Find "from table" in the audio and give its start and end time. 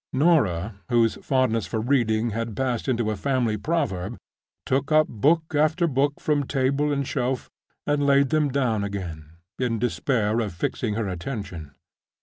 6.19-6.91